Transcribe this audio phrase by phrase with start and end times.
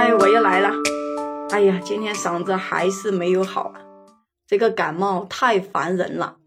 [0.00, 0.70] 哎，我又来了。
[1.50, 3.82] 哎呀，今天嗓子还是没有好啊，
[4.46, 6.38] 这个感冒太烦人了。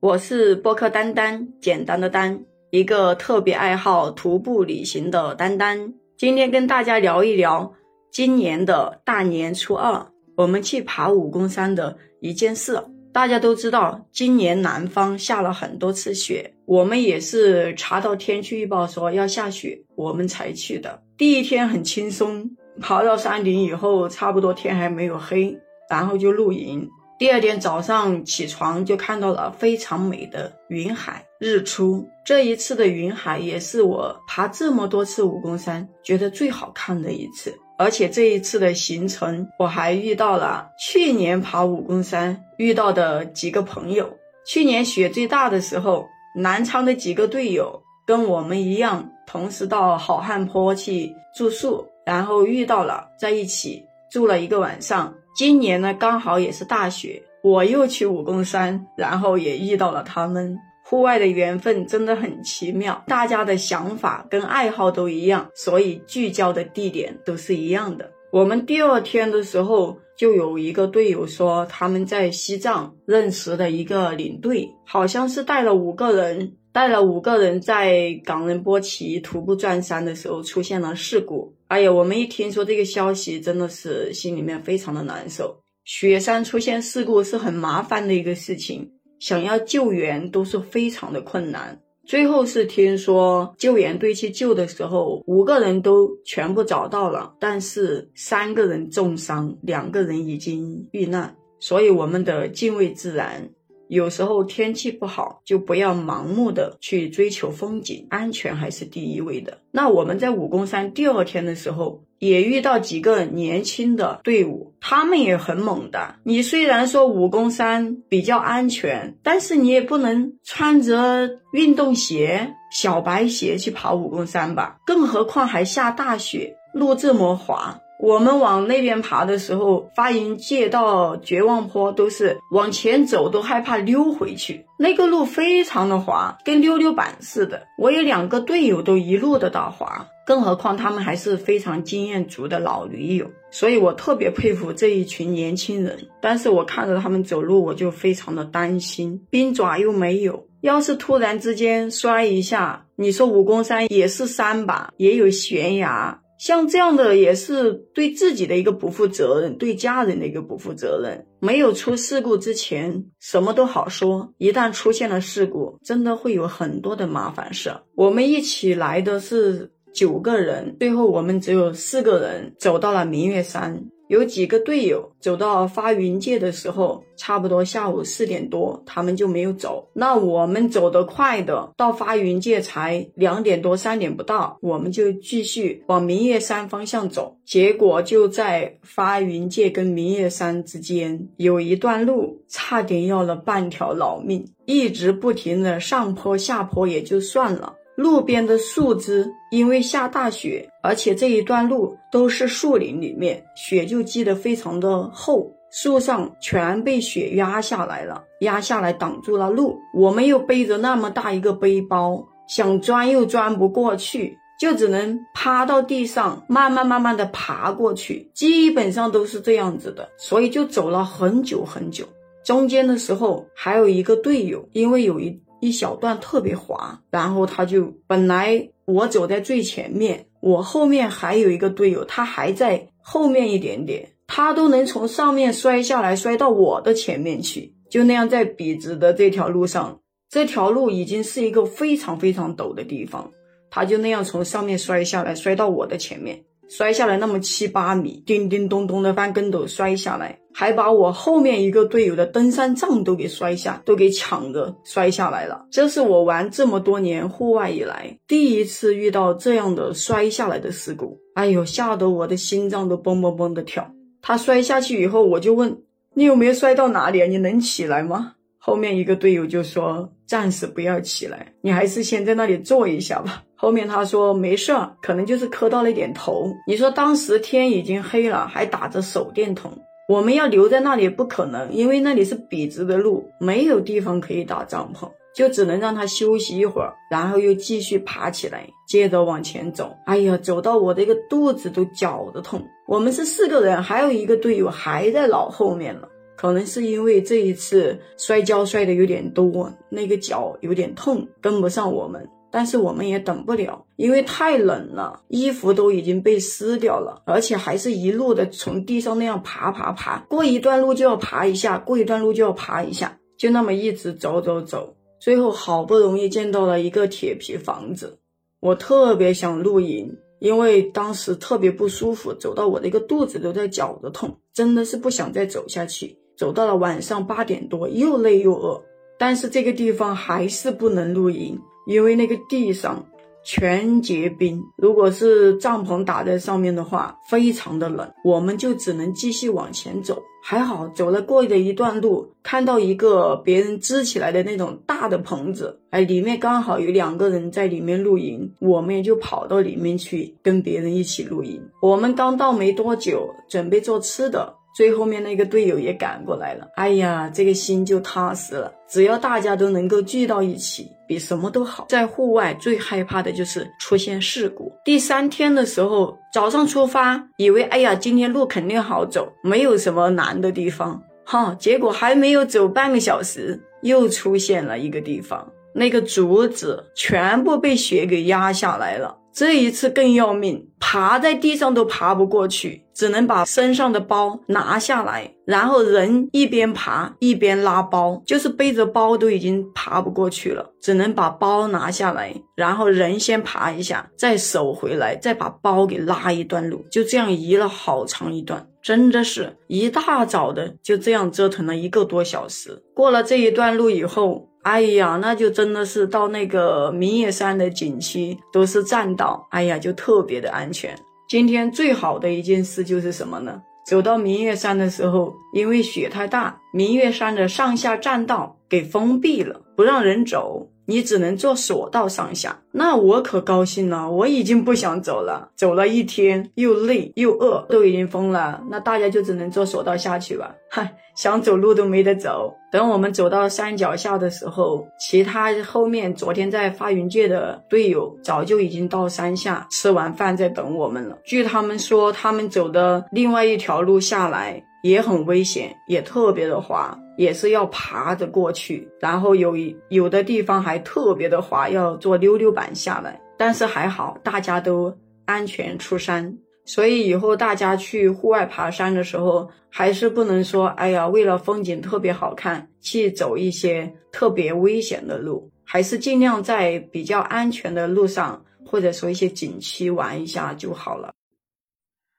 [0.00, 5.92] 我是播客丹丹，简单的丹，一个特别爱好徒步旅行的丹丹。
[6.16, 7.74] 今天跟大家聊一聊
[8.10, 12.82] 今年的大年初二，我们去爬武功山的一件事。
[13.12, 21.02] 大家都知道，今年南方下了很多次雪，我们也是查到天气预报说要下雪，我们才去的。
[21.18, 22.50] 第一天很轻松。
[22.80, 25.58] 爬到山顶以后，差不多天还没有黑，
[25.90, 26.88] 然后就露营。
[27.18, 32.08] 第二天早上起床就看到了非常美的云海日出。
[32.24, 37.58] 这一次的云海也是我爬这么多次武功山觉得最好看的一次。
[37.76, 44.16] 而且这一次的行程，我还遇到了去年爬武功山遇到的几个朋友。
[44.46, 46.06] 去年雪最大的时候，
[46.36, 51.84] 南昌的几个队友跟我们一样，同时到好汉坡去住宿。
[52.08, 55.14] 然后遇到了，在一起住了一个晚上。
[55.36, 60.56] 今年呢，刚好也是大雪，我又去武功山，然后也遇到了他们。
[60.82, 68.10] 户外的缘分真的很奇妙，大家的想法跟爱好都一样，所以聚焦的地点都是一样的。
[68.32, 76.54] 我们第二天的时候，就有一个队友说他们在西藏认识的一个领队，好像是带了五个人。
[76.70, 81.52] 带了五个人在冈仁波齐徒步转山的时候出现了事故。
[81.68, 85.62] 哎呀，我们一听说这个消息，真的是心里面非常的难受。
[85.84, 91.78] 雪山出现事故是很麻烦的一个事情，想要救援都是非常的困难。
[92.06, 101.36] 最后是听说救援队去救的时候，五个人都全部找到了，但是三个人重伤，两个人已经遇难。
[101.60, 103.50] 所以我们的敬畏自然。
[103.88, 109.58] 有时候天气不好，就不要盲目的去追求风景，安全还是第一位的。
[109.70, 116.16] 那我们在武功山第二天的时候，也遇到几个年轻的队伍，他们也很猛的。
[116.24, 124.78] 你虽然说武功山比较安全，但是你也不能穿着运动鞋、小白鞋去爬武功山吧？
[124.84, 127.78] 更何况还下大雪，路这么滑。
[128.00, 134.64] 我们往那边爬的时候，发云界到绝望坡都是往前走，都害怕溜回去。
[134.78, 137.62] 那个路非常的滑，跟溜溜板似的。
[137.76, 145.98] 我有两个队友都一路的打滑，更何况他们还是非常经验足的老驴友，所以我特别佩服这一群年轻人。
[146.20, 156.20] 但是我看着他们走路，我就非常的担心，冰爪又没有，要是突然之间摔一下，你说武功山也是山吧，也有悬崖。
[156.38, 161.26] 像这样的也是对自己的一个不负责任，对家人的一个不负责任。
[161.40, 167.70] 没有出事故之前，什么都好说；一旦出现了事故，真的会有很多的麻烦事。
[167.94, 173.84] 我们一起来的是九个人，最后我们只有四个人走到了明月山。
[174.08, 179.88] 有几个队友走到发云界的时候，差不多下午四点多，他们就没有走。
[179.92, 187.36] 那我们走得快的，到发云界才两点多、三点不到，我们就继续往明月山方向走。
[187.44, 197.74] 结果就在发云界跟明月山之间有一段路，差点要了半条老命，一直不停的上坡下坡也就算了。
[197.98, 209.80] 路边的树枝因为下大雪，而且这一段路都是树林里面，雪就积得非常的厚，树上全被雪压下来了，压下来挡住了路。
[209.92, 222.06] 我们又背着那么大一个背包，想钻又钻不过去，就只能趴到地上，慢慢慢慢的爬过去，基本上都是这样子的，所以就走了很久很久。
[222.44, 225.42] 中间的时候还有一个队友，因为有一。
[225.60, 243.32] 一小段特别滑，然后他就本来我走在最前面，我后面还有一个队友，他还在后面一点点，他都能从上面摔下来，摔到我的前面去，就那样在笔直的这条路上，这条路已经是一个非常非常陡的地方，
[243.70, 246.44] 他就那样从上面摔下来，摔到我的前面。
[246.68, 255.66] 摔下来那么七八米，叮叮咚咚的翻跟斗摔下来，还把我后面一个队友的登山杖都给摔下，都给抢着摔下来了。
[255.70, 261.18] 这是我玩这么多年户外以来第一次遇到这样的摔下来的事故。
[261.34, 263.90] 哎呦，吓得我的心脏都嘣嘣嘣的跳。
[264.20, 265.78] 他摔下去以后，我就问
[266.14, 267.26] 你有没有摔到哪里啊？
[267.26, 268.34] 你能起来吗？
[268.68, 273.42] 后面一个队友就说暂时不要起来，你还是先在那里坐一下吧。
[273.56, 276.52] 后面他说没事儿，可能就是磕到了一点头。
[276.66, 279.72] 你说当时天已经黑了，还打着手电筒，
[280.06, 285.08] 我们要留在那里不可能，因为那里是笔直的路，没有地方可以打帐篷。
[285.34, 289.96] 就只能让他休息一会儿，然后又继续爬起来，接着往前走。
[290.04, 292.60] 哎呀，走到我的一个肚子都绞得痛。
[292.88, 296.07] 我们是四个人，还有一个队友还在老后面了。
[296.38, 302.28] 可能是因为这一次摔跤摔的有点多，那个脚有点痛，跟不上我们。
[302.50, 318.18] 但是我们也等不了，因为太冷了，衣服都已经被撕掉了，而且还是一路的从地上那样爬爬爬，过一段路就要爬一下，过一段路就要爬一下，就那么一直走走走，最后好不容易见到了一个铁皮房子，
[318.60, 326.16] 我特别想露营，因为当时特别不舒服，走到我的一个肚子都在绞着痛，真的是不想再走下去。
[326.38, 328.80] 走到了晚上八点多，又累又饿，
[329.18, 331.58] 但是这个地方还是不能露营。
[331.86, 333.02] 因为那个地上
[333.42, 340.22] 全结冰，如果是帐篷打在上面的话，非常的冷，我们就只能继续往前走。
[340.40, 351.60] 还好走了过的一段路，看到一个别人支起来的那种大的棚子，哎，里面刚好有两个人在里面露营，我们也就跑到里面去跟别人一起露营。
[351.80, 354.54] 我们刚到没多久，准备做吃的。
[354.78, 358.72] 最后面那个队友也赶过来了，哎呀，这个心就踏实了。
[358.86, 361.86] 只要大家都能够聚到一起，比什么都好。
[361.88, 364.72] 在户外最害怕的就是出现事故。
[364.84, 371.56] 第三天的时候，早上出发，以为哎呀，今天路肯定好走，没有什么难的地方，哈。
[371.58, 379.17] 结果还没有走半个小时，又出现了一个地方，那个竹子全部被雪给压下来了。
[379.32, 402.82] 这一次更要命，爬在地上都爬不过去，只能把身上的包拿下来，然后人一边爬一边拉包，就是背着包都已经爬不过去了，只能把包拿下来，然后人先爬一下，再手回来，再把包给拉一段路，就这样移了好长一段，真的是一大早的就这样折腾了一个多小时。
[402.92, 404.48] 过了这一段路以后。
[404.68, 410.94] 哎呀，那就真的是到那个明月山的景区都是栈道，哎呀，就特别的安全。
[411.26, 413.62] 今天最好的一件事就是什么呢？
[413.86, 420.68] 走到明月山的时候，因为雪太大，明月山的上下栈道给封闭了，不让人走。
[420.88, 424.10] 你只能坐索道上下，那我可高兴了。
[424.10, 428.62] 我已经不想走了，走了一天又累又饿，都已经疯了。
[428.70, 430.54] 那大家就只能坐索道下去吧。
[430.70, 432.54] 嗨，想走路都没得走。
[432.72, 441.18] 等我们走到山脚下的时候，其他后面昨天在发云界的队友早就已经到山下吃完饭在等我们了。
[441.22, 444.64] 据他们说，他们走的另外一条路下来。
[444.84, 449.56] 也很危险，也特别的滑，也是要爬着过去，然后有
[449.88, 453.20] 有的地方还特别的滑，要坐溜溜板下来。
[453.36, 471.12] 但是还好，大家都安全出山，所以以后大家去户外爬山的时候，还是不能说，哎呀，为了风景特别好看，去走一些特别危险的路，还是尽量在比较安全的路上，或者说一些景区玩一下就好了。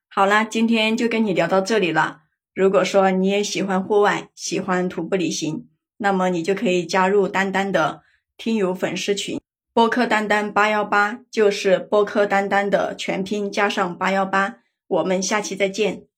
[0.10, 2.24] 好了，今天就跟你聊到这里了。
[2.60, 8.02] 如果说你也喜欢户外，喜欢徒步旅行，那么你就可以加入丹丹的
[8.36, 9.40] 听友粉丝群，
[9.72, 14.58] 播客丹丹八幺八，就是播客丹丹的全拼加上八幺八。
[14.88, 16.09] 我们下期再见。